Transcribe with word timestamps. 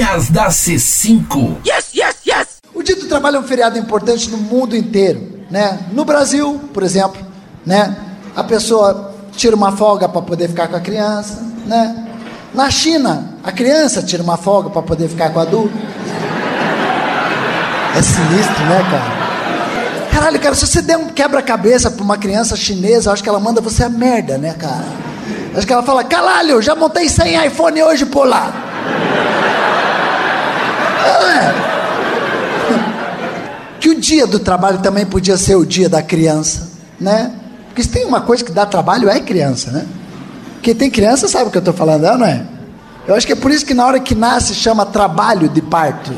Rapidinhas 0.00 0.30
da 0.30 0.48
C5. 0.48 1.58
Yes, 1.66 1.90
yes, 1.94 2.16
yes! 2.26 2.46
O 2.74 2.82
Dia 2.82 2.96
do 2.96 3.06
Trabalho 3.06 3.36
é 3.36 3.40
um 3.40 3.42
feriado 3.42 3.78
importante 3.78 4.30
no 4.30 4.38
mundo 4.38 4.74
inteiro, 4.74 5.40
né? 5.50 5.78
No 5.92 6.04
Brasil, 6.04 6.58
por 6.72 6.82
exemplo, 6.82 7.20
né? 7.66 7.94
A 8.34 8.42
pessoa 8.42 9.14
tira 9.36 9.54
uma 9.54 9.76
folga 9.76 10.08
para 10.08 10.22
poder 10.22 10.48
ficar 10.48 10.68
com 10.68 10.76
a 10.76 10.80
criança, 10.80 11.46
né? 11.66 12.06
Na 12.54 12.70
China, 12.70 13.34
a 13.44 13.52
criança 13.52 14.02
tira 14.02 14.22
uma 14.22 14.38
folga 14.38 14.70
para 14.70 14.80
poder 14.82 15.08
ficar 15.08 15.30
com 15.30 15.38
o 15.38 15.42
adulto. 15.42 15.76
É 17.94 18.02
sinistro, 18.02 18.64
né, 18.64 18.82
cara? 18.90 20.10
Caralho, 20.10 20.40
cara, 20.40 20.54
se 20.54 20.66
você 20.66 20.80
der 20.80 20.96
um 20.96 21.08
quebra-cabeça 21.08 21.90
para 21.90 22.02
uma 22.02 22.16
criança 22.16 22.56
chinesa, 22.56 23.10
eu 23.10 23.12
acho 23.12 23.22
que 23.22 23.28
ela 23.28 23.40
manda 23.40 23.60
você 23.60 23.84
a 23.84 23.88
merda, 23.88 24.38
né, 24.38 24.54
cara? 24.54 24.86
Acho 25.54 25.66
que 25.66 25.72
ela 25.72 25.82
fala, 25.82 26.04
caralho, 26.04 26.62
já 26.62 26.74
montei 26.74 27.08
100 27.08 27.46
iPhone 27.46 27.82
hoje 27.82 28.06
por 28.06 28.26
lá. 28.26 29.29
É. 31.06 31.54
Que 33.80 33.88
o 33.88 34.00
dia 34.00 34.26
do 34.26 34.38
trabalho 34.38 34.78
também 34.78 35.06
podia 35.06 35.36
ser 35.36 35.56
o 35.56 35.64
dia 35.64 35.88
da 35.88 36.02
criança, 36.02 36.70
né? 37.00 37.32
Porque 37.68 37.82
se 37.82 37.88
tem 37.88 38.04
uma 38.04 38.20
coisa 38.20 38.44
que 38.44 38.52
dá 38.52 38.66
trabalho 38.66 39.08
é 39.08 39.20
criança, 39.20 39.70
né? 39.70 39.86
Quem 40.62 40.74
tem 40.74 40.90
criança 40.90 41.28
sabe 41.28 41.48
o 41.48 41.50
que 41.50 41.56
eu 41.56 41.60
estou 41.60 41.72
falando, 41.72 42.02
não 42.18 42.26
é? 42.26 42.44
Eu 43.08 43.14
acho 43.14 43.26
que 43.26 43.32
é 43.32 43.36
por 43.36 43.50
isso 43.50 43.64
que 43.64 43.72
na 43.72 43.86
hora 43.86 43.98
que 43.98 44.14
nasce 44.14 44.54
chama 44.54 44.84
trabalho 44.84 45.48
de 45.48 45.62
parto. 45.62 46.12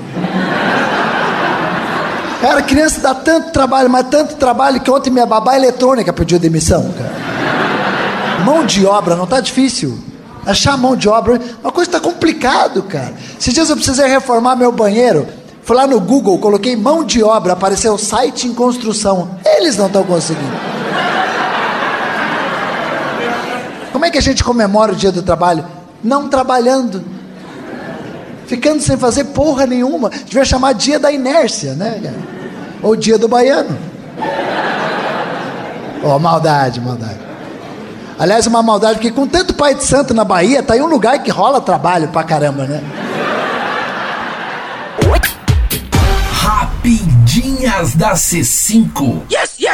Cara, 2.41 2.61
criança 2.63 3.01
dá 3.01 3.15
tanto 3.15 3.53
trabalho, 3.53 3.89
mas 3.89 4.09
tanto 4.09 4.35
trabalho 4.35 4.81
que 4.81 4.91
ontem 4.91 5.11
minha 5.11 5.25
babá 5.25 5.57
eletrônica 5.57 6.13
pediu 6.13 6.41
demissão, 6.41 6.93
cara. 6.99 7.13
Mão 8.45 8.67
de 8.67 8.85
obra, 8.85 9.15
não 9.15 9.29
tá 9.29 9.41
difícil. 9.41 9.97
Achar 10.45 10.77
mão 10.77 10.97
de 10.97 11.09
obra, 11.09 11.41
uma 11.63 11.71
coisa 11.71 11.89
está 11.89 12.01
complicado, 12.01 12.83
cara. 12.83 13.15
Esses 13.39 13.55
dias 13.55 13.71
eu 13.71 13.77
precisei 13.77 14.09
reformar 14.09 14.57
meu 14.57 14.73
banheiro. 14.73 15.27
Fui 15.63 15.77
lá 15.77 15.87
no 15.87 16.01
Google, 16.01 16.39
coloquei 16.39 16.75
mão 16.75 17.05
de 17.05 17.23
obra, 17.23 17.53
apareceu 17.53 17.97
site 17.97 18.49
em 18.49 18.55
construção. 18.55 19.39
Eles 19.45 19.77
não 19.77 19.87
estão 19.87 20.03
conseguindo. 20.03 20.51
Como 23.93 24.05
é 24.05 24.11
que 24.11 24.19
a 24.19 24.23
gente 24.23 24.43
comemora 24.43 24.93
o 24.93 24.97
dia 24.97 25.13
do 25.13 25.23
trabalho? 25.23 25.65
Não 26.03 26.29
trabalhando. 26.29 27.05
Ficando 28.49 28.83
sem 28.83 28.97
fazer 28.97 29.27
porra 29.27 29.65
nenhuma. 29.65 30.11
Devia 30.11 30.45
chamar 30.45 30.73
dia 30.73 30.99
da 30.99 31.13
inércia, 31.13 31.75
né? 31.75 32.13
Ou 32.83 32.97
dia 32.97 33.17
do 33.17 33.29
baiano. 33.29 33.79
Ó, 36.03 36.17
oh, 36.17 36.19
maldade, 36.19 36.81
maldade. 36.81 37.32
Aliás, 38.23 38.47
uma 38.47 38.63
maldade, 38.63 38.95
porque 38.95 39.11
com 39.11 39.27
tanto 39.27 39.53
pai 39.53 39.75
de 39.75 39.83
santo 39.83 40.15
na 40.15 40.23
Bahia, 40.23 40.63
tá 40.63 40.77
em 40.77 40.81
um 40.81 40.87
lugar 40.87 41.21
que 41.25 41.29
rola 41.29 41.61
trabalho 41.61 42.07
pra 42.07 42.23
caramba, 42.23 42.69
né? 42.69 42.81
Rapidinhas 46.31 47.97
da 47.97 48.13
C5. 48.13 49.23
Yes, 49.29 49.55
yes! 49.59 49.72